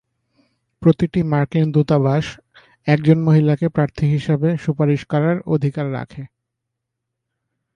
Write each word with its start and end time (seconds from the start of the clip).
প্রতিটি 0.81 1.19
মার্কিন 1.23 1.65
দূতাবাস 1.71 2.25
একজন 2.87 3.17
মহিলাকে 3.23 3.67
প্রার্থী 3.69 4.05
হিসেবে 4.05 4.49
সুপারিশ 4.57 5.01
করার 5.05 5.37
অধিকার 5.45 5.87
রাখে। 5.93 6.21